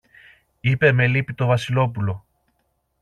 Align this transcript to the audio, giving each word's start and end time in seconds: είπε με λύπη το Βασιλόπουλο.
είπε 0.61 0.91
με 0.91 1.07
λύπη 1.07 1.33
το 1.33 1.45
Βασιλόπουλο. 1.45 2.25